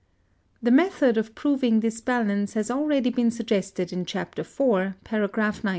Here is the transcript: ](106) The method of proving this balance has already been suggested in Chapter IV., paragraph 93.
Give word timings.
](106) 0.61 0.63
The 0.63 0.71
method 1.05 1.17
of 1.19 1.35
proving 1.35 1.81
this 1.81 2.01
balance 2.01 2.55
has 2.55 2.71
already 2.71 3.11
been 3.11 3.29
suggested 3.29 3.93
in 3.93 4.03
Chapter 4.03 4.41
IV., 4.41 4.95
paragraph 5.03 5.63
93. 5.63 5.69